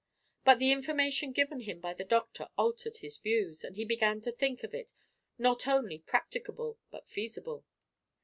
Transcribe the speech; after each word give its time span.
But 0.43 0.57
the 0.57 0.71
information 0.71 1.31
given 1.31 1.59
him 1.59 1.79
by 1.79 1.93
the 1.93 2.03
doctor 2.03 2.47
altered 2.57 2.97
his 2.97 3.19
views, 3.19 3.63
and 3.63 3.75
he 3.75 3.85
began 3.85 4.19
to 4.21 4.31
think 4.31 4.63
it 4.63 4.91
not 5.37 5.67
only 5.67 5.99
practicable, 5.99 6.79
but 6.89 7.07
feasible. 7.07 7.65